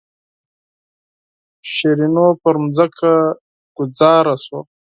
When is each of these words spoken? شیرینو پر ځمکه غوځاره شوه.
شیرینو 1.71 2.27
پر 2.41 2.55
ځمکه 2.77 3.11
غوځاره 3.75 4.35
شوه. 4.43 4.59